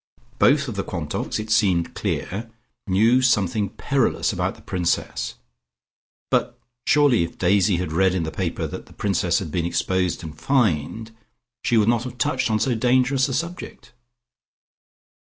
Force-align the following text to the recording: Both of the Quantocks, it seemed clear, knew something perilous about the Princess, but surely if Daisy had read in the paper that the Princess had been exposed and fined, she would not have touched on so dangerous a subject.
Both 0.39 0.67
of 0.67 0.73
the 0.75 0.83
Quantocks, 0.83 1.37
it 1.37 1.51
seemed 1.51 1.93
clear, 1.93 2.49
knew 2.87 3.21
something 3.21 3.69
perilous 3.69 4.33
about 4.33 4.55
the 4.55 4.63
Princess, 4.63 5.35
but 6.31 6.57
surely 6.87 7.23
if 7.23 7.37
Daisy 7.37 7.77
had 7.77 7.91
read 7.91 8.15
in 8.15 8.23
the 8.23 8.31
paper 8.31 8.65
that 8.65 8.87
the 8.87 8.93
Princess 8.93 9.37
had 9.37 9.51
been 9.51 9.63
exposed 9.67 10.23
and 10.23 10.35
fined, 10.35 11.15
she 11.63 11.77
would 11.77 11.87
not 11.87 12.03
have 12.05 12.17
touched 12.17 12.49
on 12.49 12.59
so 12.59 12.73
dangerous 12.73 13.29
a 13.29 13.33
subject. 13.35 13.91